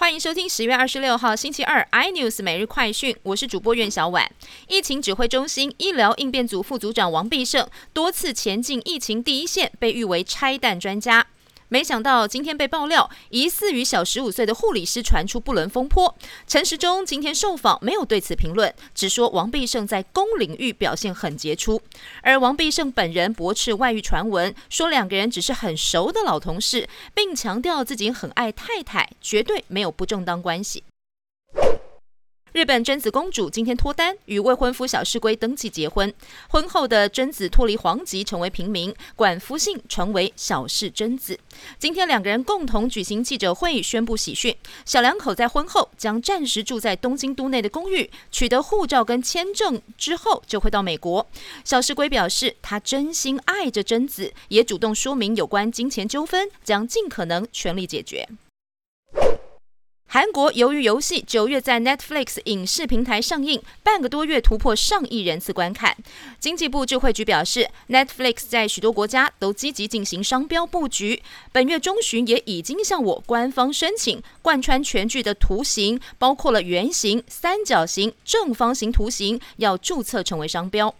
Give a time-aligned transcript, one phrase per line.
[0.00, 4.26] 欢迎收听十月二十六号星期二 iNews 每日快讯，我是主播苑小婉。
[4.66, 11.26] 疫情指挥中心医疗应变组副组长王必胜多次前进疫情第一线，被誉为拆弹专家。
[11.72, 16.12] 没想到今天被爆料，疑似与小十五岁的护理师传出不伦风波。
[16.48, 21.80] 陈时中今天受访没有对此评论，只说王必胜在公领域表现很杰出。
[22.22, 30.82] 而王必胜本人驳斥外遇传闻，说两个人只是很熟的老同事，并强调自己很爱太太，绝对没有不正当关系。
[32.52, 36.12] 日本贞子公主今天脱单，与未婚夫小室圭登记结婚。
[36.48, 41.38] 婚后的贞子脱离皇籍，成为平民，管夫姓成为小室贞子。
[41.78, 44.52] 今天两个人共同举行记者会，宣布喜讯。
[44.84, 51.24] 小两口在婚后将暂时住在东京都内的公寓，取得护照跟签证之后，就会到美国。
[51.64, 58.28] 小室圭表示，他真心爱着贞子，也主动说明有关金钱纠纷将尽可能全力解决。
[60.12, 65.96] 韩国鱿鱼游戏九月在 Netflix 影视平台上映，半个多月突破上亿人次观看。
[66.40, 80.92] 经济部智慧局表示，Netflix 在许多国家都积极进行商标布局，本月中旬也已经向我官方申请，贯穿全剧的图形，包括了圆形、三角形、正方形图形，要注册成为商标。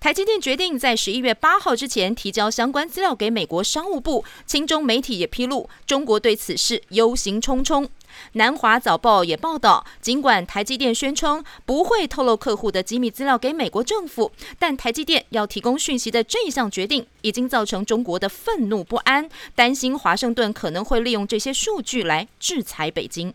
[0.00, 4.24] 台积电决定在十一月八号之前提交相关资料给美国商务部。
[4.46, 7.88] 亲中媒体也披露，中国对此事忧心忡忡。
[8.32, 23.34] 南华早报也报道，尽管台积电宣称不会透露客户的机密资料给美国政府，但台积电要提供讯息的这一项决定，已经造成中国的愤怒不安，担心华盛顿可能会利用这些数据来制裁北京。